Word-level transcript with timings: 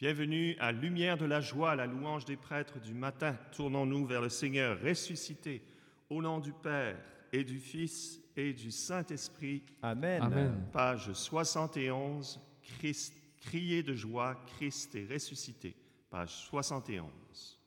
Bienvenue 0.00 0.54
à 0.60 0.70
Lumière 0.70 1.18
de 1.18 1.24
la 1.24 1.40
joie, 1.40 1.74
la 1.74 1.86
louange 1.86 2.24
des 2.24 2.36
prêtres 2.36 2.78
du 2.78 2.94
matin. 2.94 3.34
Tournons-nous 3.50 4.06
vers 4.06 4.22
le 4.22 4.28
Seigneur 4.28 4.78
ressuscité, 4.80 5.60
au 6.08 6.22
nom 6.22 6.38
du 6.38 6.52
Père 6.52 6.94
et 7.32 7.42
du 7.42 7.58
Fils 7.58 8.20
et 8.36 8.52
du 8.52 8.70
Saint-Esprit. 8.70 9.64
Amen. 9.82 10.22
Amen. 10.22 10.52
Page 10.72 11.12
71, 11.12 12.40
Christ, 12.78 13.12
criez 13.40 13.82
de 13.82 13.94
joie, 13.94 14.36
Christ 14.56 14.94
est 14.94 15.12
ressuscité. 15.12 15.74
Page 16.08 16.30
71. 16.48 17.58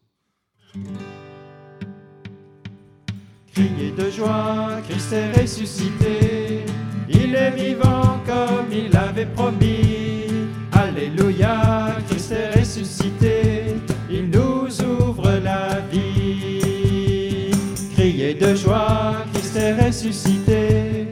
Criez 3.52 3.92
de 3.92 4.10
joie, 4.10 4.80
Christ 4.88 5.12
est 5.12 5.34
ressuscité. 5.34 6.64
Il 7.10 7.36
est 7.36 7.52
vivant 7.52 8.24
comme 8.26 8.72
il 8.72 8.90
l'avait 8.90 9.26
promis. 9.26 10.28
Alléluia, 10.72 11.98
Joie, 18.72 19.26
Christ 19.34 19.58
est 19.58 19.86
ressuscité. 19.86 21.08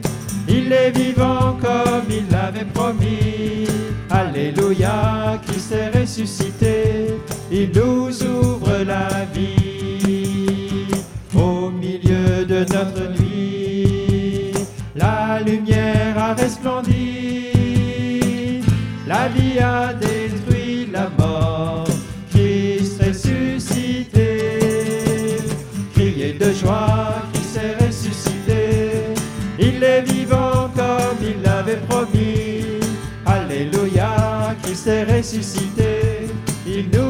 Il 0.48 0.72
est 0.72 0.92
vivant 0.92 1.58
comme 1.60 2.08
il 2.08 2.24
l'avait 2.32 2.64
promis. 2.64 3.68
Alléluia, 4.08 5.38
Christ 5.46 5.72
est 5.72 5.90
ressuscité. 6.00 7.08
Il 7.52 7.70
nous 7.74 8.08
ouvre 8.22 8.82
la 8.86 9.26
vie. 9.34 10.86
Au 11.34 11.70
milieu 11.70 12.46
de 12.46 12.60
notre 12.60 13.10
nuit, 13.20 14.54
la 14.96 15.40
lumière 15.40 16.16
a 16.16 16.32
resplendi. 16.32 17.50
La 19.06 19.28
vie 19.28 19.58
a 19.58 19.92
détruit 19.92 20.19
ressuscité. 35.20 36.28
Il 36.66 36.88
nous 36.90 37.09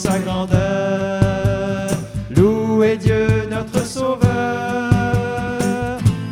sa 0.00 0.18
grandeur. 0.18 1.90
Louez 2.34 2.96
Dieu 2.96 3.26
notre 3.50 3.84
Sauveur. 3.84 4.88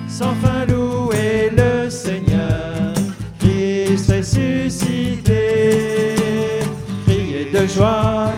Sans 0.09 0.35
fin 0.43 0.65
louez 0.67 1.51
le 1.55 1.91
Seigneur. 1.91 2.95
Christ 3.39 4.11
ressuscité. 4.11 5.43
Criez 7.07 7.51
de 7.53 7.67
joie, 7.67 8.33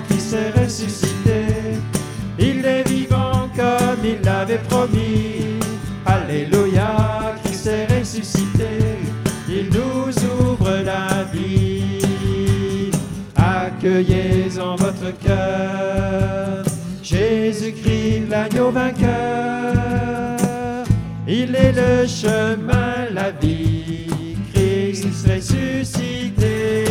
chemin, 22.31 23.11
la 23.13 23.31
vie. 23.33 24.37
Christ 24.53 25.07
ressuscité. 25.27 26.87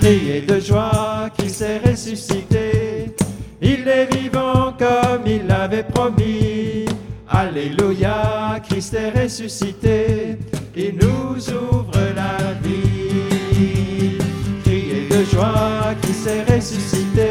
Criez 0.00 0.40
de 0.42 0.60
joie, 0.60 1.28
Christ 1.36 1.62
est 1.62 1.90
ressuscité. 1.90 3.14
Il 3.60 3.86
est 3.88 4.08
vivant 4.14 4.74
comme 4.78 5.26
il 5.26 5.46
l'avait 5.46 5.82
promis. 5.82 6.86
Alléluia, 7.28 8.58
Christ 8.66 8.94
est 8.94 9.10
ressuscité. 9.22 10.38
Il 10.74 10.94
nous 11.02 11.36
ouvre 11.50 12.00
la 12.20 12.54
vie. 12.62 14.18
Criez 14.64 15.08
de 15.10 15.24
joie, 15.24 15.94
Christ 16.02 16.26
est 16.26 16.44
ressuscité. 16.54 17.30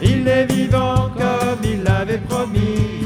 Il 0.00 0.26
est 0.28 0.46
vivant 0.46 1.10
comme 1.16 1.62
il 1.64 1.82
l'avait 1.82 2.22
promis. 2.28 3.04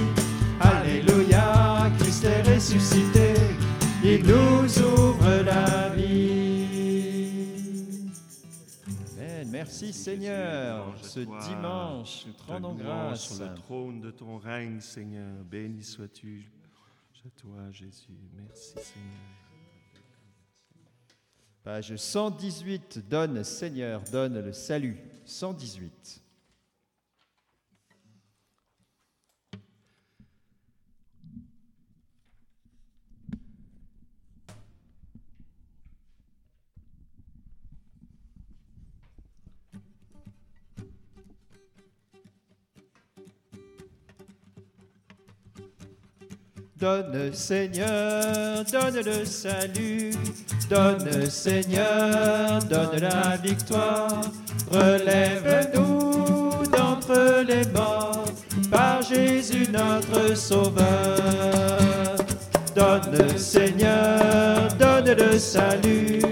Il 4.19 4.27
nous 4.27 4.79
ouvre 4.83 5.43
la 5.45 5.91
vie. 5.91 6.67
Amen. 9.17 9.49
Merci 9.49 9.93
Seigneur. 9.93 10.93
Ce 11.01 11.21
dimanche, 11.21 12.27
nous 12.27 12.33
te 12.33 12.43
rendons 12.43 12.75
grâce. 12.75 13.35
sur 13.35 13.45
le 13.45 13.55
trône 13.55 14.01
de 14.01 14.11
ton 14.11 14.39
règne, 14.39 14.81
Seigneur. 14.81 15.45
Béni 15.45 15.85
sois-tu. 15.85 16.51
À 17.25 17.31
toi, 17.41 17.71
Jésus. 17.71 18.19
Merci, 18.37 18.71
Seigneur. 18.71 19.21
Page 21.63 21.95
118, 21.95 23.09
donne 23.09 23.45
Seigneur, 23.45 24.03
donne 24.11 24.41
le 24.41 24.53
salut. 24.53 24.97
118. 25.27 26.23
Donne 46.81 47.33
Seigneur, 47.33 48.65
donne 48.71 49.01
le 49.05 49.25
salut, 49.25 50.13
donne 50.71 51.29
Seigneur, 51.29 52.61
donne 52.71 53.01
la 53.01 53.37
victoire, 53.37 54.21
relève-nous 54.71 56.51
d'entre 56.71 57.43
les 57.49 57.67
morts, 57.73 58.27
par 58.71 59.03
Jésus 59.03 59.67
notre 59.73 60.37
Sauveur. 60.37 60.85
Donne 62.77 63.37
Seigneur, 63.37 64.69
donne 64.79 65.17
le 65.17 65.37
salut, 65.37 66.23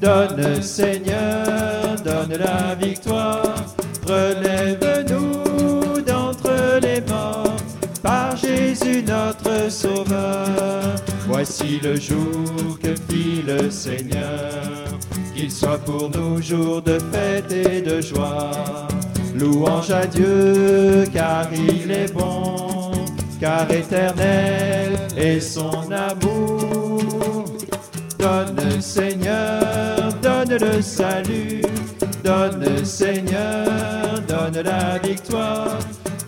donne 0.00 0.62
Seigneur, 0.62 1.96
donne 2.04 2.38
la 2.38 2.76
victoire, 2.76 3.56
relève-nous 4.06 4.87
Voici 11.40 11.78
le 11.84 11.94
jour 11.94 12.80
que 12.82 12.96
fit 13.08 13.42
le 13.46 13.70
Seigneur, 13.70 14.88
qu'il 15.36 15.52
soit 15.52 15.78
pour 15.78 16.10
nous 16.10 16.42
jour 16.42 16.82
de 16.82 16.98
fête 16.98 17.52
et 17.52 17.80
de 17.80 18.00
joie. 18.00 18.88
Louange 19.36 19.92
à 19.92 20.04
Dieu, 20.04 21.04
car 21.14 21.46
il 21.54 21.92
est 21.92 22.12
bon, 22.12 22.90
car 23.40 23.70
éternel 23.70 24.98
est 25.16 25.38
son 25.38 25.92
amour. 25.92 27.44
Donne 28.18 28.80
Seigneur, 28.80 30.12
donne 30.20 30.58
le 30.58 30.82
salut, 30.82 31.62
donne 32.24 32.84
Seigneur, 32.84 34.20
donne 34.26 34.60
la 34.64 34.98
victoire. 34.98 35.78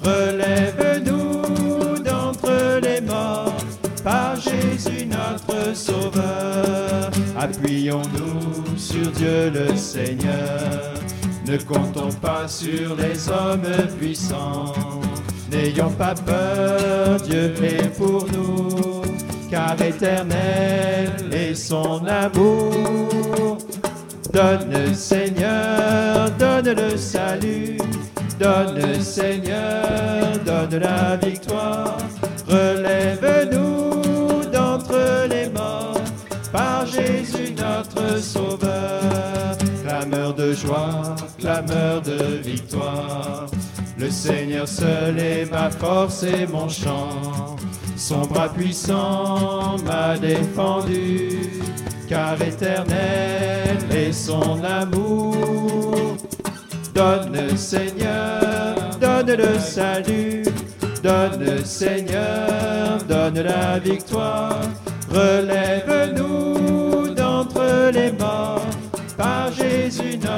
Relève-nous 0.04 0.99
Sauveur. 5.74 7.10
Appuyons-nous 7.38 8.76
sur 8.76 9.10
Dieu 9.12 9.50
le 9.50 9.76
Seigneur, 9.76 10.94
ne 11.46 11.56
comptons 11.56 12.12
pas 12.20 12.46
sur 12.48 12.96
les 12.96 13.28
hommes 13.28 13.88
puissants. 13.98 14.74
N'ayons 15.50 15.90
pas 15.90 16.14
peur, 16.14 17.20
Dieu 17.22 17.52
est 17.62 17.88
pour 17.96 18.26
nous. 18.32 19.02
car 19.50 19.74
éternel 19.82 21.10
est 21.32 21.54
son 21.54 22.04
amour. 22.06 23.58
Donne 24.32 24.94
Seigneur, 24.94 26.30
donne 26.38 26.72
le 26.72 26.96
salut, 26.96 27.78
donne 28.38 29.00
Seigneur, 29.00 30.38
donne 30.46 30.80
la 30.80 31.16
victoire. 31.16 31.98
Relève-nous 32.46 33.79
Jésus 37.10 37.54
notre 37.56 38.18
Sauveur. 38.20 39.56
Clameur 39.82 40.34
de 40.34 40.52
joie, 40.52 41.16
clameur 41.38 42.02
de 42.02 42.40
victoire. 42.42 43.46
Le 43.98 44.10
Seigneur 44.10 44.68
seul 44.68 45.18
est 45.18 45.50
ma 45.50 45.70
force 45.70 46.22
et 46.22 46.46
mon 46.46 46.68
chant. 46.68 47.56
Son 47.96 48.22
bras 48.22 48.48
puissant 48.48 49.76
m'a 49.84 50.16
défendu, 50.16 51.38
car 52.08 52.40
éternel 52.40 53.78
est 53.90 54.12
son 54.12 54.62
amour. 54.64 56.16
Donne 56.94 57.56
Seigneur, 57.56 58.74
donne 59.00 59.34
le 59.36 59.58
salut, 59.58 60.44
donne 61.02 61.64
Seigneur, 61.64 62.98
donne 63.08 63.40
la 63.40 63.78
victoire. 63.78 64.60
Relève-nous 65.10 65.89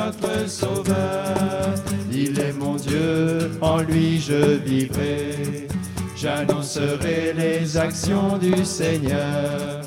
notre 0.07 0.49
Sauveur. 0.49 1.75
Il 2.11 2.39
est 2.39 2.53
mon 2.53 2.77
Dieu, 2.77 3.51
en 3.61 3.79
lui 3.79 4.21
je 4.21 4.57
vivrai. 4.59 5.69
J'annoncerai 6.17 7.33
les 7.37 7.77
actions 7.77 8.39
du 8.39 8.65
Seigneur. 8.65 9.83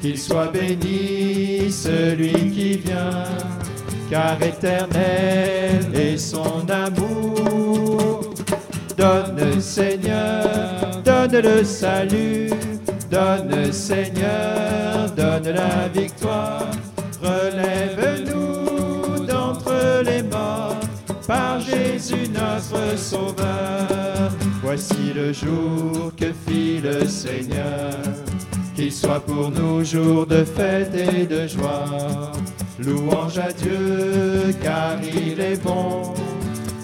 Qu'il 0.00 0.18
soit 0.18 0.50
béni 0.50 1.70
celui 1.70 2.32
qui 2.32 2.78
vient, 2.78 3.24
car 4.10 4.40
éternel 4.42 5.94
est 5.94 6.16
son 6.16 6.64
amour. 6.68 8.34
Donne 8.96 9.60
Seigneur, 9.60 11.02
donne 11.04 11.38
le 11.38 11.64
salut, 11.64 12.50
donne 13.10 13.72
Seigneur, 13.72 15.10
donne 15.16 15.50
la 15.54 15.88
victoire. 15.88 16.70
Jésus 22.00 22.30
notre 22.30 22.98
Sauveur. 22.98 24.30
Voici 24.62 25.12
le 25.14 25.32
jour 25.32 26.12
que 26.16 26.32
fit 26.46 26.80
le 26.80 27.06
Seigneur, 27.06 27.92
qu'il 28.74 28.90
soit 28.90 29.20
pour 29.20 29.50
nous 29.50 29.84
jour 29.84 30.26
de 30.26 30.42
fête 30.42 30.94
et 30.94 31.26
de 31.26 31.46
joie. 31.46 32.32
Louange 32.78 33.38
à 33.38 33.52
Dieu, 33.52 34.54
car 34.62 34.96
il 35.02 35.40
est 35.40 35.62
bon, 35.62 36.14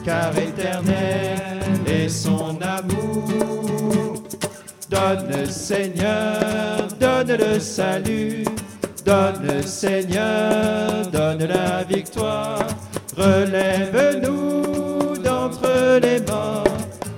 car 0.04 0.36
éternel 0.36 1.38
est 1.86 2.08
son 2.10 2.58
amour. 2.60 4.22
Donne 4.90 5.46
Seigneur, 5.46 6.88
donne 7.00 7.36
le 7.38 7.58
salut, 7.58 8.44
donne 9.04 9.62
Seigneur, 9.62 11.06
donne 11.10 11.44
la 11.44 11.84
victoire. 11.84 12.66
Relève-nous 13.16 14.65
les 16.00 16.20
morts 16.20 16.64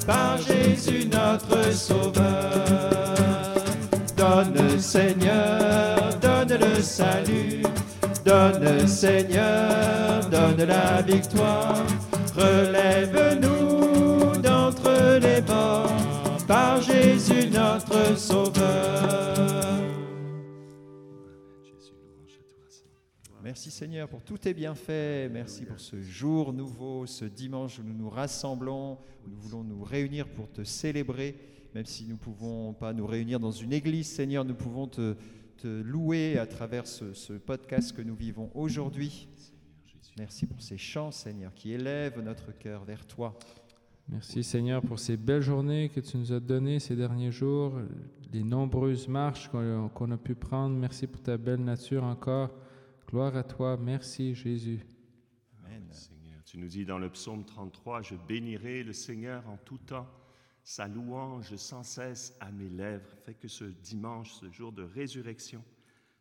par 0.06 0.38
Jésus 0.38 1.08
notre 1.10 1.72
Sauveur. 1.72 3.14
Donne 4.16 4.78
Seigneur, 4.78 5.96
donne 6.20 6.58
le 6.58 6.82
salut, 6.82 7.62
donne 8.24 8.86
Seigneur, 8.86 10.20
donne 10.30 10.66
la 10.66 11.02
victoire. 11.02 11.84
Relève-nous 12.36 14.36
d'entre 14.42 15.18
les 15.20 15.40
morts 15.42 15.92
par 16.46 16.80
Jésus 16.82 17.48
notre 17.52 18.16
Sauveur. 18.16 18.57
Merci 23.58 23.72
Seigneur 23.72 24.08
pour 24.08 24.22
tous 24.22 24.38
tes 24.38 24.55
bienfaits. 24.55 25.28
Merci 25.32 25.64
pour 25.64 25.81
ce 25.81 26.00
jour 26.00 26.52
nouveau, 26.52 27.06
ce 27.06 27.25
dimanche 27.25 27.81
où 27.81 27.82
nous 27.82 27.93
nous 27.93 28.08
rassemblons, 28.08 28.99
où 29.26 29.31
nous 29.31 29.37
voulons 29.37 29.64
nous 29.64 29.82
réunir 29.82 30.28
pour 30.28 30.49
te 30.49 30.62
célébrer. 30.62 31.34
Même 31.75 31.84
si 31.84 32.05
nous 32.05 32.12
ne 32.12 32.20
pouvons 32.20 32.72
pas 32.72 32.93
nous 32.93 33.05
réunir 33.05 33.40
dans 33.40 33.50
une 33.50 33.72
église, 33.72 34.06
Seigneur, 34.06 34.44
nous 34.44 34.55
pouvons 34.55 34.87
te, 34.87 35.16
louer 35.64 36.38
à 36.38 36.46
travers 36.46 36.87
ce, 36.87 37.32
podcast 37.32 37.96
que 37.96 38.00
nous 38.00 38.14
vivons 38.14 38.49
aujourd'hui. 38.55 39.26
Merci 40.16 40.46
pour 40.46 40.62
ces 40.62 40.78
chants, 40.78 41.11
Seigneur, 41.11 41.52
qui 41.52 41.72
élèvent 41.72 42.20
notre 42.20 42.56
cœur 42.56 42.84
vers 42.84 43.04
toi. 43.08 43.37
Merci 44.08 44.44
Seigneur 44.44 44.82
pour 44.82 45.00
ces 45.00 45.16
belles 45.16 45.43
journées 45.43 45.88
que 45.88 45.99
tu 45.99 46.16
nous 46.16 46.32
as 46.32 46.38
données 46.38 46.78
ces 46.78 46.94
derniers 46.94 47.32
jours, 47.32 47.72
les 48.32 48.44
nombreuses 48.44 49.08
marches 49.08 49.50
qu'on 49.50 50.11
a 50.12 50.16
pu 50.16 50.37
prendre. 50.37 50.76
Merci 50.76 51.08
pour 51.08 51.20
ta 51.20 51.37
belle 51.37 51.64
nature 51.64 52.04
encore. 52.04 52.50
Gloire 53.08 53.34
à 53.37 53.43
toi. 53.43 53.78
Merci 53.78 54.34
Jésus. 54.34 54.84
Amen. 55.64 55.82
Seigneur, 55.90 56.44
tu 56.44 56.58
nous 56.58 56.69
dis 56.69 56.84
dans 56.84 56.99
le 56.99 57.08
psaume 57.08 57.43
33, 57.43 58.02
je 58.02 58.14
bénirai 58.14 58.82
le 58.82 58.93
Seigneur 58.93 59.49
en 59.49 59.56
tout 59.56 59.78
temps, 59.78 60.06
sa 60.62 60.87
louange 60.87 61.56
sans 61.56 61.82
cesse 61.82 62.37
à 62.38 62.52
mes 62.52 62.69
lèvres. 62.69 63.08
Fais 63.25 63.32
que 63.32 63.49
ce 63.49 63.64
dimanche, 63.64 64.34
ce 64.34 64.50
jour 64.50 64.72
de 64.72 64.82
résurrection, 64.82 65.64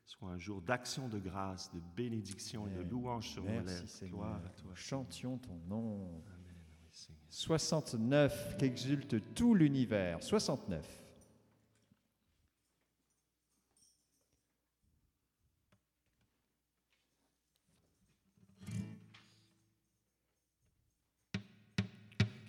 soit 0.05 0.29
un 0.29 0.37
jour 0.37 0.61
d'action 0.61 1.09
de 1.09 1.19
grâce, 1.19 1.73
de 1.73 1.81
bénédiction 1.97 2.67
et 2.67 2.73
de 2.73 2.89
louange 2.89 3.31
sur 3.31 3.43
nos 3.43 3.49
Merci 3.49 3.67
lèvres. 3.67 3.89
Seigneur. 3.89 4.15
Gloire 4.15 4.41
à 4.45 4.49
toi. 4.49 4.69
Nous 4.69 4.75
chantions 4.77 5.37
ton 5.39 5.59
nom. 5.67 6.23
Amen. 6.27 6.55
Oui, 6.79 6.87
Seigneur. 6.93 7.19
69, 7.29 8.55
qu'exulte 8.57 9.33
tout 9.33 9.53
l'univers. 9.53 10.23
69. 10.23 11.06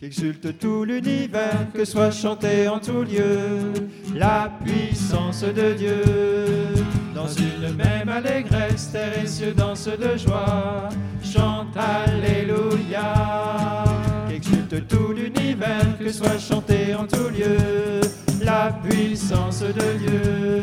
Qu'exulte 0.00 0.56
tout 0.60 0.84
l'univers, 0.84 1.66
que 1.74 1.84
soit 1.84 2.12
chanté 2.12 2.68
en 2.68 2.78
tout 2.78 3.02
lieu 3.02 3.72
la 4.14 4.48
puissance 4.64 5.42
de 5.42 5.72
Dieu. 5.72 6.02
Dans 7.16 7.26
une 7.26 7.74
même 7.74 8.08
allégresse, 8.08 8.92
terre 8.92 9.18
et 9.20 9.26
cieux 9.26 9.52
dansent 9.52 9.88
de 9.88 10.16
joie. 10.16 10.88
Chante 11.20 11.76
Alléluia. 11.76 13.82
Qu'exulte 14.28 14.86
tout 14.86 15.12
l'univers, 15.12 15.98
que 15.98 16.12
soit 16.12 16.38
chanté 16.38 16.94
en 16.94 17.04
tout 17.04 17.30
lieu 17.30 18.00
la 18.40 18.70
puissance 18.88 19.62
de 19.62 19.98
Dieu. 19.98 20.62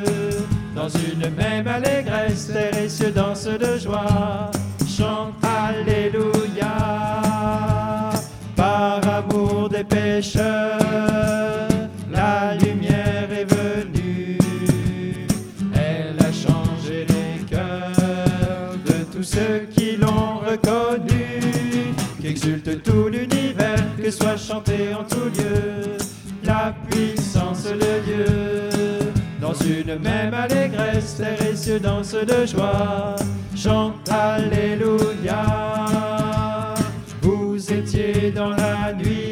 Dans 0.74 0.88
une 0.88 1.30
même 1.36 1.68
allégresse, 1.68 2.54
terre 2.54 2.78
et 2.78 2.88
cieux 2.88 3.12
dansent 3.12 3.48
de 3.48 3.78
joie. 3.78 4.50
Chante 4.88 5.34
Alléluia. 5.44 6.35
La 12.12 12.56
lumière 12.56 13.30
est 13.32 13.46
venue. 13.46 14.38
Elle 15.74 16.18
a 16.20 16.32
changé 16.32 17.06
les 17.08 17.46
cœurs 17.46 18.76
de 18.86 19.04
tous 19.16 19.24
ceux 19.24 19.68
qui 19.76 19.96
l'ont 19.98 20.40
reconnu. 20.40 21.94
Qu'exulte 22.22 22.84
tout 22.84 23.08
l'univers, 23.08 23.84
que 23.98 24.12
soit 24.12 24.38
chanté 24.38 24.94
en 24.94 25.04
tout 25.04 25.30
lieu 25.38 25.98
la 26.44 26.74
puissance 26.90 27.64
de 27.64 28.04
Dieu. 28.06 28.26
Dans 29.40 29.54
une 29.54 29.98
même 30.00 30.34
allégresse, 30.34 31.18
terre 31.18 31.42
et 31.42 31.56
cieux 31.56 31.80
dansent 31.80 32.14
de 32.14 32.46
joie. 32.46 33.16
Chante 33.56 34.10
Alléluia. 34.10 35.44
Vous 37.22 37.74
étiez 37.74 38.32
dans 38.32 38.50
la 38.50 38.94
nuit, 38.94 39.25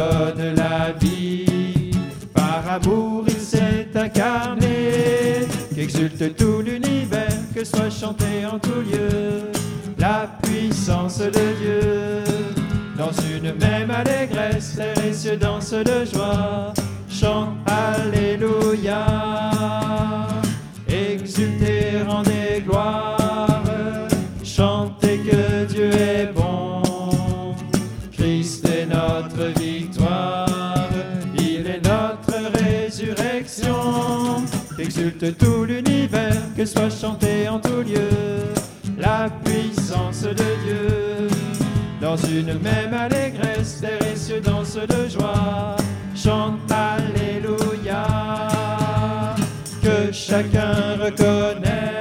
donne 0.00 0.54
la 0.54 0.92
vie, 0.98 1.90
par 2.32 2.62
amour 2.68 3.24
il 3.28 3.40
s'est 3.40 3.88
incarné. 3.94 5.46
Qu'exulte 5.74 6.36
tout 6.36 6.60
l'univers, 6.62 7.40
que 7.54 7.64
soit 7.64 7.90
chanté 7.90 8.46
en 8.50 8.58
tout 8.58 8.80
lieu 8.90 9.52
la 9.98 10.28
puissance 10.42 11.18
de 11.18 11.46
Dieu. 11.60 12.24
Dans 12.96 13.12
une 13.34 13.52
même 13.58 13.90
allégresse, 13.90 14.78
et 15.04 15.12
cieux 15.12 15.36
dansent 15.36 15.72
de 15.72 16.04
joie. 16.12 16.72
Chante 17.08 17.56
Alléluia. 17.66 19.49
Tout 35.28 35.64
l'univers, 35.64 36.36
que 36.56 36.64
soit 36.64 36.90
chanté 36.90 37.48
en 37.48 37.58
tout 37.58 37.82
lieu 37.82 38.08
la 38.98 39.28
puissance 39.44 40.22
de 40.22 40.32
Dieu. 40.34 41.28
Dans 42.00 42.16
une 42.16 42.58
même 42.58 42.94
allégresse, 42.94 43.80
terre 43.80 44.00
et 44.10 44.16
cieux 44.16 44.40
dansent 44.40 44.76
de 44.76 45.08
joie, 45.08 45.76
chante 46.14 46.58
Alléluia. 46.70 48.06
Que 49.82 50.12
chacun 50.12 50.96
reconnaisse, 51.02 51.99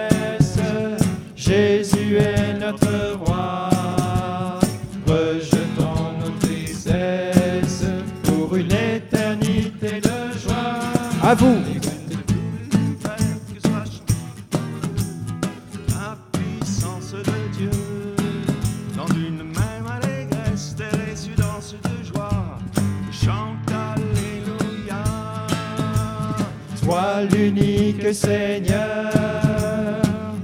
L'unique 27.27 28.13
Seigneur, 28.13 29.11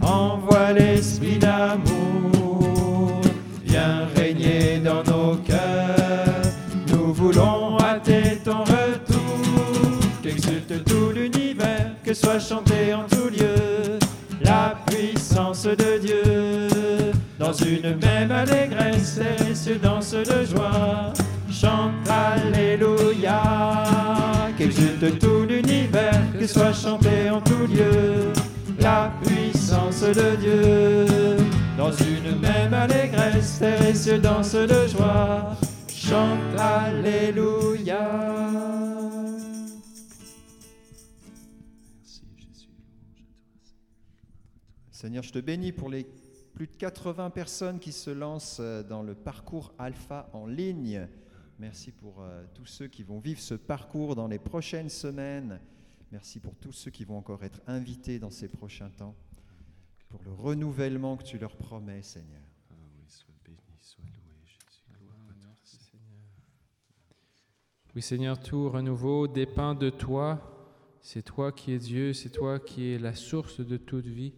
envoie 0.02 0.74
l'esprit 0.74 1.38
d'amour, 1.38 3.22
viens 3.64 4.08
régner 4.16 4.80
dans 4.84 5.04
nos 5.04 5.38
cœurs. 5.38 6.42
Nous 6.88 7.14
voulons 7.14 7.78
hâter 7.80 8.40
ton 8.44 8.60
retour, 8.60 10.00
qu'exulte 10.22 10.84
tout 10.84 11.12
l'univers, 11.16 11.92
que 12.04 12.14
soit 12.14 12.40
chanté 12.40 12.94
en 12.94 13.04
tout 13.04 13.30
lieu 13.30 13.98
la 14.42 14.76
puissance 14.88 15.64
de 15.64 15.98
Dieu. 16.00 17.12
Dans 17.40 17.54
une 17.54 17.96
même 17.98 18.32
allégresse, 18.32 19.20
et 19.50 19.56
cieux 19.56 19.80
dansent 19.82 20.12
de 20.12 20.46
joie, 20.46 21.14
chante 21.50 21.94
Alléluia. 22.10 23.44
Qu'exulte 24.58 25.20
tout 25.20 25.44
l'univers, 25.44 26.22
que 26.32 26.48
soit 26.48 26.72
chanté 26.72 27.30
en 27.30 27.42
tout 27.42 27.68
lieu 27.68 28.32
la 28.80 29.12
puissance 29.22 30.02
de 30.02 30.36
Dieu. 30.38 31.38
Dans 31.78 31.92
une 31.92 32.40
même 32.40 32.74
allégresse, 32.74 33.60
terre 33.60 33.86
et 33.86 33.94
cieux 33.94 34.20
dansent 34.20 34.54
de 34.54 34.88
joie, 34.88 35.58
chante 35.90 36.40
Alléluia. 36.58 38.00
Seigneur, 44.92 45.24
je 45.24 45.34
te 45.34 45.40
bénis 45.40 45.74
pour 45.74 45.90
les 45.90 46.08
plus 46.54 46.68
de 46.68 46.76
80 46.78 47.30
personnes 47.32 47.80
qui 47.80 47.92
se 47.92 48.10
lancent 48.10 48.60
euh, 48.62 48.82
dans 48.82 49.04
le 49.04 49.14
parcours 49.14 49.74
Alpha 49.78 50.30
en 50.32 50.48
ligne. 50.48 51.08
Merci 51.58 51.92
pour 51.92 52.22
euh, 52.22 52.44
tous 52.54 52.66
ceux 52.66 52.88
qui 52.88 53.02
vont 53.04 53.20
vivre 53.20 53.40
ce 53.40 53.54
parcours 53.54 54.16
dans 54.16 54.28
les 54.28 54.40
prochaines 54.40 54.90
semaines. 54.90 55.62
Merci 56.12 56.42
pour 56.42 56.54
tous 56.56 56.74
ceux 56.74 56.92
qui 56.92 57.06
vont 57.06 57.18
encore 57.18 57.46
être 57.46 57.62
invités 57.66 58.20
dans 58.20 58.30
ces 58.30 58.50
prochains 58.50 58.90
temps. 58.90 59.16
Pour 60.10 60.22
le 60.24 60.34
renouvellement 60.34 61.16
que 61.16 61.24
tu 61.24 61.38
leur 61.38 61.56
promets, 61.56 62.02
Seigneur. 62.02 62.42
Ah 62.70 62.74
oui, 62.98 63.06
sois 63.08 63.34
béni, 63.46 63.58
sois 63.80 64.04
loué 64.04 64.36
Jésus, 64.44 64.84
gloire 65.00 65.16
à 65.30 65.34
toi. 65.42 65.56
Seigneur. 65.64 66.20
Oui, 67.96 68.02
Seigneur, 68.02 68.38
tout 68.38 68.70
renouveau 68.70 69.28
dépend 69.30 69.76
de 69.76 69.90
toi. 69.90 70.52
C'est 71.02 71.24
toi 71.24 71.54
qui 71.54 71.72
es 71.72 71.80
Dieu, 71.80 72.12
c'est 72.12 72.32
toi 72.32 72.60
qui 72.60 72.92
es 72.92 73.00
la 73.00 73.16
source 73.16 73.62
de 73.62 73.78
toute 73.78 74.08
vie. 74.08 74.34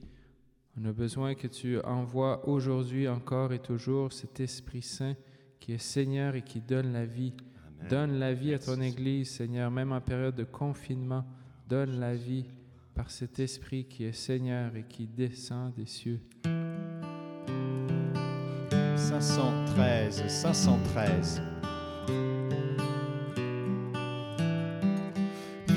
On 0.79 0.85
a 0.85 0.91
besoin 0.91 1.33
que 1.33 1.47
tu 1.47 1.81
envoies 1.81 2.47
aujourd'hui 2.47 3.07
encore 3.07 3.53
et 3.53 3.59
toujours 3.59 4.13
cet 4.13 4.39
Esprit 4.39 4.83
Saint 4.83 5.15
qui 5.59 5.73
est 5.73 5.77
Seigneur 5.77 6.35
et 6.35 6.41
qui 6.41 6.61
donne 6.61 6.93
la 6.93 7.05
vie. 7.05 7.33
Amen. 7.79 7.89
Donne 7.89 8.19
la 8.19 8.33
vie 8.33 8.53
à 8.53 8.59
ton. 8.59 8.79
Église, 8.81 9.31
Seigneur, 9.31 9.71
même 9.71 9.91
en 9.91 10.01
période 10.01 10.35
de 10.35 10.43
confinement. 10.43 11.25
Donne 11.67 11.99
la 11.99 12.15
vie 12.15 12.45
par 12.95 13.09
cet 13.11 13.39
Esprit 13.39 13.85
qui 13.85 14.05
est 14.05 14.11
Seigneur 14.11 14.75
et 14.75 14.83
qui 14.83 15.05
descend 15.05 15.73
des 15.73 15.85
cieux. 15.85 16.19
513, 18.95 20.27
513. 20.27 21.41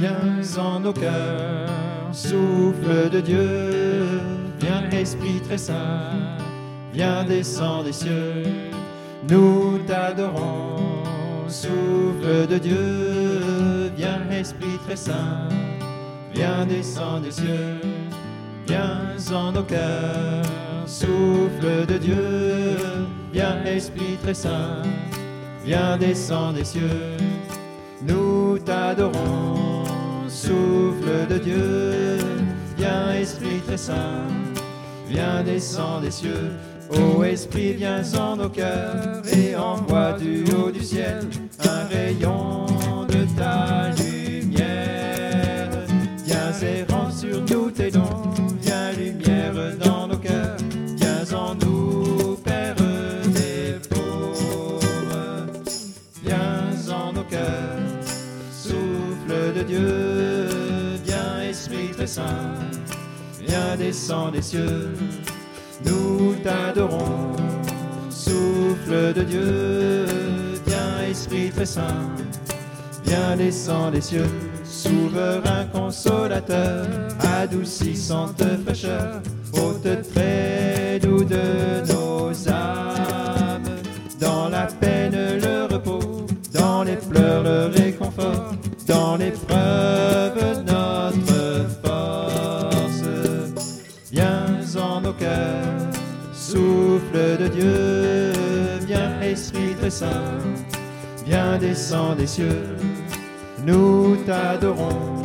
Viens 0.00 0.40
en 0.56 0.80
nos 0.80 0.94
cœurs, 0.94 1.68
souffle 2.14 3.10
de 3.10 3.20
Dieu, 3.20 4.06
viens 4.58 4.88
Esprit 4.90 5.40
très 5.44 5.58
saint, 5.58 6.38
viens 6.94 7.22
descends 7.24 7.82
des 7.82 7.92
cieux, 7.92 8.44
nous 9.28 9.78
t'adorons, 9.86 10.76
souffle 11.48 12.46
de 12.48 12.58
Dieu, 12.58 13.92
viens 13.96 14.28
Esprit 14.30 14.78
très 14.86 14.96
saint, 14.96 15.48
viens 16.34 16.66
descends 16.66 17.20
des 17.20 17.30
cieux, 17.30 17.80
viens 18.66 19.16
en 19.32 19.52
nos 19.52 19.62
cœurs, 19.62 20.44
souffle 20.86 21.86
de 21.86 21.98
Dieu, 21.98 22.76
viens 23.32 23.62
Esprit 23.64 24.16
très 24.22 24.34
saint, 24.34 24.82
viens 25.64 25.96
descends 25.98 26.52
des 26.52 26.64
cieux. 26.64 27.16
Nous 28.02 28.58
t'adorons, 28.58 29.84
souffle 30.28 31.26
de 31.28 31.38
Dieu, 31.38 32.18
viens 32.78 33.12
Esprit 33.12 33.60
très 33.66 33.76
saint, 33.76 34.26
viens 35.06 35.42
descends 35.42 36.00
des 36.00 36.10
cieux. 36.10 36.52
Ô 36.92 37.22
Esprit, 37.22 37.74
viens 37.74 38.02
en 38.14 38.36
nos 38.36 38.48
cœurs 38.48 39.22
et 39.32 39.54
envoie 39.54 40.14
du 40.14 40.44
haut 40.52 40.70
du 40.70 40.82
ciel 40.82 41.20
un 41.60 41.84
rayon 41.86 42.66
de 43.06 43.26
ta 43.38 43.90
lumière. 44.02 45.68
Viens 46.24 46.52
errant 46.60 47.10
sur 47.10 47.40
nous 47.42 47.70
tes 47.70 47.90
dons, 47.92 48.32
viens 48.60 48.90
lumière 48.92 49.54
dans 49.84 50.08
nos 50.08 50.16
cœurs, 50.16 50.56
viens 50.96 51.38
en 51.38 51.54
nous, 51.54 52.36
Père 52.44 52.74
des 52.74 53.78
pauvres. 53.88 55.46
Viens 56.24 56.92
en 56.92 57.12
nos 57.12 57.24
cœurs, 57.24 57.78
souffle 58.50 59.54
de 59.54 59.62
Dieu, 59.62 60.48
viens 61.04 61.40
Esprit 61.48 61.90
très 61.92 62.06
saint, 62.08 62.56
viens 63.46 63.76
descends 63.76 64.32
des 64.32 64.42
cieux, 64.42 64.90
t'adorons, 66.50 67.36
souffle 68.10 69.12
de 69.14 69.22
Dieu, 69.22 70.06
viens 70.66 71.08
Esprit 71.10 71.50
très 71.50 71.66
saint, 71.66 72.08
viens 73.04 73.36
descends 73.36 73.90
des 73.90 74.00
cieux, 74.00 74.30
souverain 74.64 75.64
consolateur, 75.72 76.86
adoucissante 77.42 78.42
fraîcheur, 78.64 79.20
ôte 79.52 79.88
très 80.12 80.98
doux 81.00 81.24
de 81.24 81.82
nos 81.92 82.48
âmes, 82.48 83.70
dans 84.20 84.48
la 84.48 84.66
peine 84.80 85.38
le 85.44 85.72
repos, 85.72 86.26
dans 86.52 86.82
les 86.82 86.96
pleurs 86.96 87.42
le 87.42 87.66
réconfort, 87.66 88.52
dans 88.86 89.16
l'épreuve 89.16 89.99
de 97.40 97.48
Dieu, 97.48 98.32
viens 98.86 99.20
Esprit 99.22 99.74
très 99.80 99.88
saint, 99.88 100.38
viens 101.24 101.56
descends 101.56 102.14
des 102.14 102.26
cieux, 102.26 102.66
nous 103.66 104.16
t'adorons, 104.26 105.22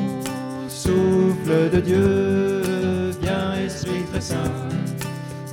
souffle 0.70 1.70
de 1.74 1.80
Dieu, 1.82 2.62
viens 3.22 3.54
Esprit 3.66 4.04
très 4.12 4.22
saint, 4.22 4.54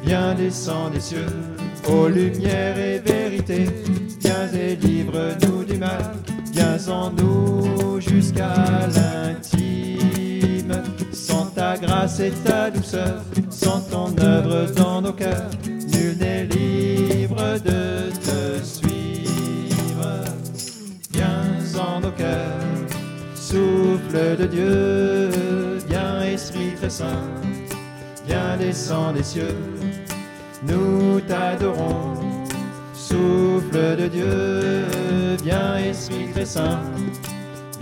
viens 0.05 0.35
descends 0.35 0.91
des 0.91 1.01
cieux, 1.01 1.35
ô 1.89 2.07
lumière 2.07 2.79
et 2.79 3.01
vérité, 3.01 3.67
viens 4.21 4.47
délivre-nous 4.53 5.65
du 5.65 5.79
mal, 5.79 6.13
viens 6.53 6.79
en 6.89 7.11
nous 7.11 8.01
jusqu'à 8.01 8.87
l'intime, 8.95 10.75
sans 11.13 11.47
ta 11.47 11.77
grâce 11.77 12.21
et 12.21 12.31
ta 12.45 12.71
douceur, 12.71 13.23
sans 13.51 13.81
ton 13.81 14.15
œuvre 14.23 14.71
dans 14.77 15.01
nos 15.03 15.12
de 24.37 24.47
Dieu, 24.47 25.29
viens 25.89 26.23
Esprit 26.23 26.75
très 26.77 26.91
saint, 26.91 27.31
viens 28.27 28.57
descends 28.59 29.13
des 29.13 29.23
cieux, 29.23 29.57
nous 30.67 31.21
t'adorons, 31.21 32.15
souffle 32.95 33.97
de 33.97 34.09
Dieu, 34.09 34.87
viens 35.43 35.77
Esprit 35.79 36.29
très 36.33 36.47
saint, 36.47 36.81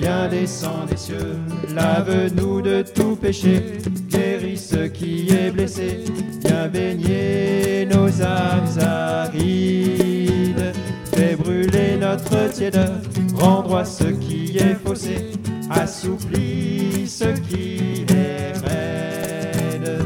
Viens 0.00 0.28
descends 0.28 0.86
des 0.88 0.96
cieux, 0.96 1.36
lave-nous 1.74 2.62
de 2.62 2.82
tout 2.82 3.16
péché, 3.16 3.82
guéris 4.08 4.56
ce 4.56 4.86
qui 4.86 5.28
est 5.28 5.50
blessé, 5.50 6.04
viens 6.42 6.68
baigner 6.68 7.84
nos 7.84 8.08
âmes 8.22 8.78
arides, 8.80 10.72
fais 11.14 11.36
brûler 11.36 11.98
notre 12.00 12.50
tièdeur, 12.50 12.94
rends 13.34 13.60
droit 13.60 13.84
ce 13.84 14.04
qui 14.04 14.56
est 14.56 14.78
faussé, 14.82 15.32
assouplis 15.70 17.06
ce 17.06 17.24
qui 17.48 18.04
est 18.08 18.52
raide. 18.66 20.04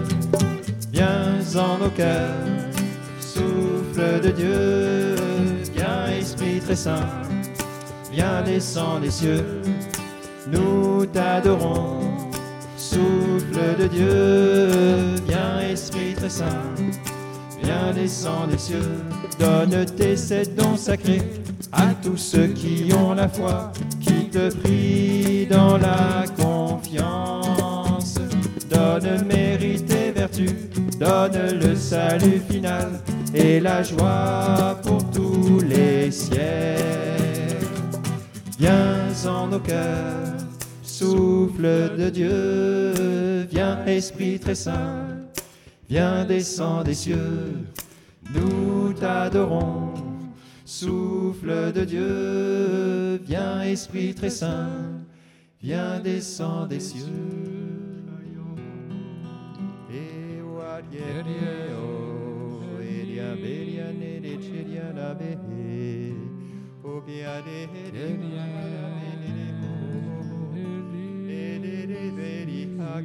Viens 0.92 1.40
en 1.56 1.78
nos 1.78 1.90
cœurs, 1.90 2.34
souffle 3.18 4.20
de 4.22 4.30
Dieu, 4.30 5.14
viens 5.74 6.06
Esprit 6.18 6.60
très 6.60 6.76
saint, 6.76 7.08
viens 8.12 8.42
descends 8.42 9.00
des 9.00 9.10
cieux, 9.10 9.62
nous 10.52 11.06
t'adorons. 11.06 12.00
Souffle 12.76 13.76
de 13.78 13.86
Dieu, 13.88 14.68
viens 15.26 15.60
Esprit 15.60 16.14
très 16.14 16.28
saint, 16.28 16.74
viens 17.62 17.92
descends 17.92 18.46
des 18.48 18.58
cieux, 18.58 19.00
donne 19.38 19.84
tes 19.96 20.16
sept 20.16 20.54
dons 20.54 20.76
sacrés 20.76 21.22
à 21.72 21.86
tous 22.02 22.16
ceux 22.16 22.48
qui 22.48 22.92
ont 22.94 23.14
la 23.14 23.28
foi, 23.28 23.72
te 24.34 24.52
prient 24.56 25.46
dans 25.46 25.78
la 25.78 26.24
confiance. 26.36 28.16
Donne 28.68 29.24
mérite 29.26 29.88
et 29.92 30.10
vertu, 30.10 30.48
donne 30.98 31.60
le 31.62 31.76
salut 31.76 32.40
final 32.50 33.00
et 33.32 33.60
la 33.60 33.84
joie 33.84 34.80
pour 34.82 35.08
tous 35.12 35.60
les 35.60 36.10
siècles. 36.10 36.42
Viens 38.58 39.12
en 39.28 39.46
nos 39.46 39.60
cœurs, 39.60 40.34
souffle 40.82 41.96
de 41.96 42.10
Dieu, 42.10 43.46
viens 43.48 43.84
Esprit 43.86 44.40
très 44.40 44.56
saint, 44.56 45.06
viens 45.88 46.24
descends 46.24 46.82
des 46.82 46.94
cieux, 46.94 47.52
nous 48.34 48.92
t'adorons. 48.94 50.03
Souffle 50.76 51.72
de 51.72 51.84
Dieu, 51.84 53.20
viens 53.24 53.62
Esprit 53.62 54.12
très 54.12 54.28
saint, 54.28 55.04
viens 55.62 56.00
descends 56.00 56.66
des 56.66 56.80
cieux. 56.80 57.04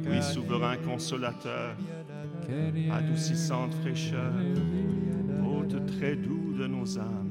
Oui, 0.08 0.22
souverain 0.22 0.76
consolateur, 0.78 1.76
adoucissante 2.90 3.72
fraîcheur, 3.74 4.32
hôte 5.46 5.86
très 5.86 6.16
doux 6.16 6.52
de 6.58 6.66
nos 6.66 6.98
âmes. 6.98 7.29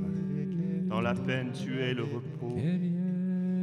Dans 0.89 1.01
la 1.01 1.13
peine, 1.13 1.51
tu 1.51 1.79
es 1.79 1.93
le 1.93 2.03
repos, 2.03 2.57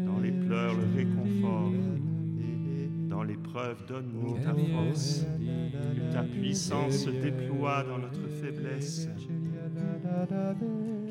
dans 0.06 0.20
les 0.20 0.30
pleurs, 0.30 0.74
le 0.74 0.96
réconfort. 0.96 1.72
Dans 3.08 3.24
l'épreuve, 3.24 3.84
donne-nous 3.86 4.38
ta 4.38 4.54
force, 4.54 5.26
que 5.94 6.12
ta 6.12 6.22
puissance 6.22 6.98
se 6.98 7.10
déploie 7.10 7.82
dans 7.82 7.98
notre 7.98 8.28
faiblesse. 8.28 9.08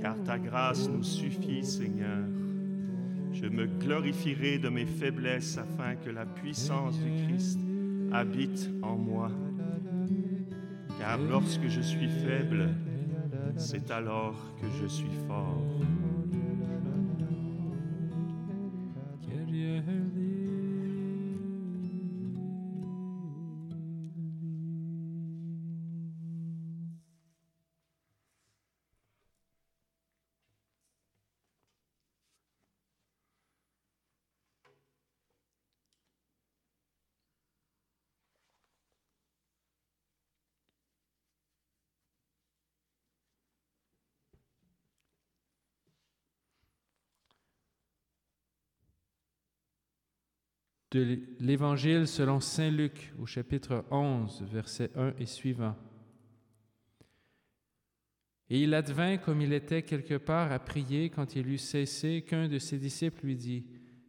Car 0.01 0.15
ta 0.23 0.39
grâce 0.39 0.89
nous 0.89 1.03
suffit, 1.03 1.63
Seigneur. 1.63 2.23
Je 3.33 3.47
me 3.47 3.65
glorifierai 3.65 4.59
de 4.59 4.69
mes 4.69 4.85
faiblesses 4.85 5.57
afin 5.57 5.95
que 5.95 6.09
la 6.09 6.25
puissance 6.25 6.97
du 6.97 7.11
Christ 7.25 7.59
habite 8.13 8.69
en 8.81 8.95
moi. 8.95 9.29
Car 10.97 11.17
lorsque 11.17 11.67
je 11.67 11.81
suis 11.81 12.07
faible, 12.07 12.69
c'est 13.57 13.91
alors 13.91 14.53
que 14.61 14.67
je 14.81 14.87
suis 14.87 15.11
fort. 15.27 15.61
De 50.91 51.19
l'Évangile 51.39 52.07
selon 52.07 52.39
Saint 52.39 52.71
Luc 52.71 53.13
au 53.19 53.25
chapitre 53.25 53.85
11, 53.91 54.43
versets 54.43 54.91
1 54.95 55.13
et 55.19 55.25
suivant. 55.25 55.75
Et 58.49 58.61
il 58.61 58.73
advint, 58.73 59.17
comme 59.17 59.41
il 59.41 59.53
était 59.53 59.81
quelque 59.81 60.17
part 60.17 60.51
à 60.51 60.59
prier, 60.59 61.09
quand 61.09 61.35
il 61.35 61.47
eut 61.47 61.57
cessé, 61.57 62.21
qu'un 62.21 62.47
de 62.47 62.59
ses 62.59 62.77
disciples 62.77 63.25
lui 63.25 63.35
dit, 63.35 63.65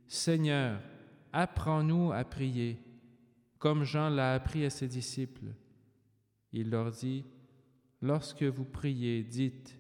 Seigneur, 0.06 0.80
apprends-nous 1.32 2.12
à 2.12 2.22
prier, 2.24 2.78
comme 3.58 3.84
Jean 3.84 4.10
l'a 4.10 4.34
appris 4.34 4.64
à 4.64 4.70
ses 4.70 4.88
disciples. 4.88 5.54
Il 6.52 6.70
leur 6.70 6.90
dit, 6.90 7.24
Lorsque 8.02 8.42
vous 8.42 8.64
priez, 8.64 9.22
dites, 9.22 9.78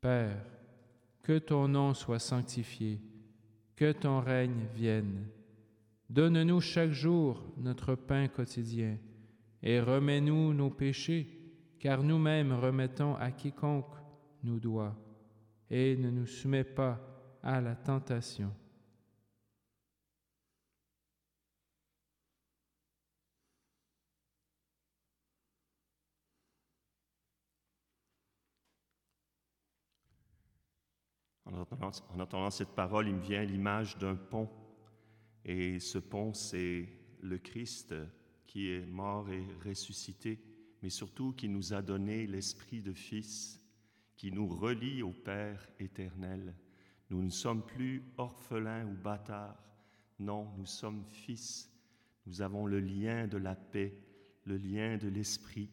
Père, 0.00 0.44
que 1.22 1.38
ton 1.38 1.68
nom 1.68 1.94
soit 1.94 2.18
sanctifié, 2.18 3.00
que 3.74 3.92
ton 3.92 4.20
règne 4.20 4.66
vienne. 4.74 5.26
Donne-nous 6.12 6.60
chaque 6.60 6.90
jour 6.90 7.42
notre 7.56 7.94
pain 7.94 8.28
quotidien 8.28 8.98
et 9.62 9.80
remets-nous 9.80 10.52
nos 10.52 10.68
péchés, 10.68 11.26
car 11.78 12.02
nous-mêmes 12.02 12.52
remettons 12.52 13.14
à 13.14 13.30
quiconque 13.30 13.94
nous 14.42 14.60
doit, 14.60 14.94
et 15.70 15.96
ne 15.96 16.10
nous 16.10 16.26
soumets 16.26 16.64
pas 16.64 17.00
à 17.42 17.62
la 17.62 17.74
tentation. 17.74 18.52
En 31.46 31.54
entendant, 31.54 31.90
en 32.14 32.20
entendant 32.20 32.50
cette 32.50 32.74
parole, 32.74 33.08
il 33.08 33.14
me 33.14 33.22
vient 33.22 33.42
l'image 33.42 33.96
d'un 33.96 34.14
pont. 34.14 34.50
Et 35.44 35.78
ce 35.78 35.98
pont, 35.98 36.34
c'est 36.34 36.88
le 37.20 37.38
Christ 37.38 37.94
qui 38.46 38.70
est 38.70 38.86
mort 38.86 39.28
et 39.30 39.44
ressuscité, 39.64 40.38
mais 40.82 40.90
surtout 40.90 41.32
qui 41.32 41.48
nous 41.48 41.72
a 41.72 41.82
donné 41.82 42.26
l'esprit 42.26 42.82
de 42.82 42.92
Fils, 42.92 43.60
qui 44.16 44.30
nous 44.30 44.46
relie 44.46 45.02
au 45.02 45.10
Père 45.10 45.68
éternel. 45.78 46.54
Nous 47.10 47.22
ne 47.22 47.30
sommes 47.30 47.64
plus 47.64 48.02
orphelins 48.18 48.86
ou 48.86 48.94
bâtards, 48.94 49.62
non, 50.18 50.48
nous 50.56 50.66
sommes 50.66 51.04
fils. 51.04 51.68
Nous 52.26 52.42
avons 52.42 52.66
le 52.66 52.78
lien 52.78 53.26
de 53.26 53.38
la 53.38 53.56
paix, 53.56 53.92
le 54.44 54.56
lien 54.56 54.96
de 54.96 55.08
l'esprit, 55.08 55.68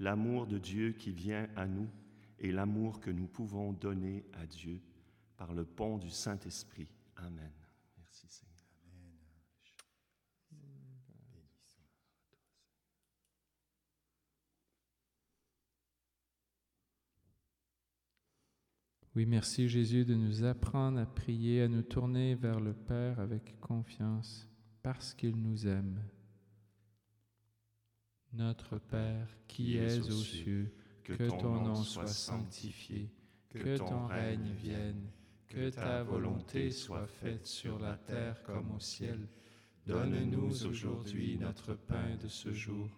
l'amour 0.00 0.46
de 0.46 0.58
Dieu 0.58 0.92
qui 0.92 1.12
vient 1.12 1.48
à 1.54 1.66
nous 1.66 1.88
et 2.40 2.50
l'amour 2.50 3.00
que 3.00 3.10
nous 3.10 3.26
pouvons 3.26 3.72
donner 3.72 4.24
à 4.32 4.46
Dieu 4.46 4.82
par 5.36 5.54
le 5.54 5.64
pont 5.64 5.98
du 5.98 6.10
Saint-Esprit. 6.10 6.88
Amen. 7.16 7.52
Merci 7.96 8.26
Seigneur. 8.28 8.54
Oui, 19.16 19.26
merci 19.26 19.68
Jésus 19.68 20.04
de 20.04 20.16
nous 20.16 20.42
apprendre 20.42 20.98
à 20.98 21.06
prier, 21.06 21.62
à 21.62 21.68
nous 21.68 21.82
tourner 21.82 22.34
vers 22.34 22.58
le 22.58 22.72
Père 22.72 23.20
avec 23.20 23.60
confiance, 23.60 24.48
parce 24.82 25.14
qu'il 25.14 25.40
nous 25.40 25.68
aime. 25.68 26.02
Notre 28.32 28.78
Père, 28.78 29.28
qui 29.46 29.76
es 29.76 30.00
aux 30.00 30.10
cieux, 30.10 30.74
que 31.04 31.28
ton 31.28 31.60
nom 31.62 31.76
soit 31.76 32.08
sanctifié, 32.08 33.08
que 33.50 33.76
ton 33.78 34.08
règne 34.08 34.50
vienne, 34.60 35.06
que 35.46 35.70
ta 35.70 36.02
volonté 36.02 36.72
soit 36.72 37.06
faite 37.06 37.46
sur 37.46 37.78
la 37.78 37.94
terre 37.94 38.42
comme 38.42 38.72
au 38.72 38.80
ciel. 38.80 39.28
Donne-nous 39.86 40.66
aujourd'hui 40.66 41.38
notre 41.38 41.74
pain 41.74 42.16
de 42.20 42.26
ce 42.26 42.52
jour. 42.52 42.88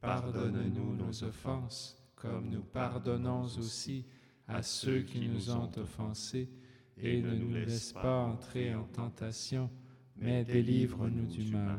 Pardonne-nous 0.00 0.96
nos 0.96 1.24
offenses, 1.24 2.02
comme 2.16 2.48
nous 2.48 2.62
pardonnons 2.62 3.44
aussi 3.58 4.06
à 4.48 4.62
ceux 4.62 5.02
qui 5.02 5.28
nous 5.28 5.50
ont 5.50 5.70
offensés, 5.76 6.48
et 6.96 7.20
ne 7.22 7.34
nous 7.34 7.52
laisse 7.52 7.92
pas 7.92 8.24
entrer 8.24 8.74
en 8.74 8.84
tentation, 8.84 9.70
mais 10.16 10.44
délivre-nous 10.44 11.26
du 11.26 11.52
mal. 11.52 11.78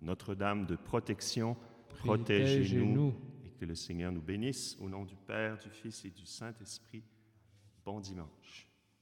Notre-Dame 0.00 0.64
de 0.66 0.76
protection, 0.76 1.56
Protégez-nous. 1.88 3.12
protégez-nous 3.12 3.14
et 3.44 3.50
que 3.50 3.64
le 3.64 3.74
Seigneur 3.74 4.12
nous 4.12 4.22
bénisse 4.22 4.76
au 4.80 4.88
nom 4.88 5.04
du 5.04 5.16
Père, 5.16 5.58
du 5.58 5.70
Fils 5.70 6.04
et 6.04 6.10
du 6.10 6.24
Saint-Esprit. 6.24 7.02
Bon 7.84 8.00
dimanche. 8.00 8.68